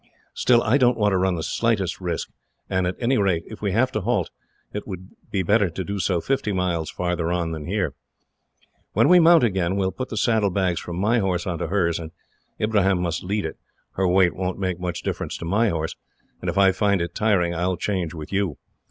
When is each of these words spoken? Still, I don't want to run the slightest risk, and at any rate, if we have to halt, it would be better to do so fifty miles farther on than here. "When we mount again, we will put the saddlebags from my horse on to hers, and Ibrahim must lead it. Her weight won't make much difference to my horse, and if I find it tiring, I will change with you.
Still, 0.33 0.63
I 0.63 0.79
don't 0.79 0.97
want 0.97 1.11
to 1.11 1.17
run 1.17 1.35
the 1.35 1.43
slightest 1.43 2.01
risk, 2.01 2.31
and 2.67 2.87
at 2.87 2.95
any 2.99 3.19
rate, 3.19 3.43
if 3.45 3.61
we 3.61 3.71
have 3.73 3.91
to 3.91 4.01
halt, 4.01 4.31
it 4.73 4.87
would 4.87 5.09
be 5.29 5.43
better 5.43 5.69
to 5.69 5.83
do 5.83 5.99
so 5.99 6.19
fifty 6.19 6.51
miles 6.51 6.89
farther 6.89 7.31
on 7.31 7.51
than 7.51 7.67
here. 7.67 7.93
"When 8.93 9.09
we 9.09 9.19
mount 9.19 9.43
again, 9.43 9.75
we 9.75 9.81
will 9.85 9.91
put 9.91 10.09
the 10.09 10.17
saddlebags 10.17 10.79
from 10.79 10.95
my 10.97 11.19
horse 11.19 11.45
on 11.45 11.59
to 11.59 11.67
hers, 11.67 11.99
and 11.99 12.09
Ibrahim 12.59 12.99
must 12.99 13.23
lead 13.23 13.45
it. 13.45 13.59
Her 13.91 14.07
weight 14.07 14.35
won't 14.35 14.57
make 14.57 14.79
much 14.79 15.03
difference 15.03 15.37
to 15.37 15.45
my 15.45 15.69
horse, 15.69 15.95
and 16.41 16.49
if 16.49 16.57
I 16.57 16.71
find 16.71 16.99
it 16.99 17.13
tiring, 17.13 17.53
I 17.53 17.67
will 17.67 17.77
change 17.77 18.15
with 18.15 18.33
you. 18.33 18.57